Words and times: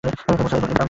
Hey 0.03 0.33
Musa 0.39 0.55
ibn 0.57 0.63
Imran! 0.63 0.77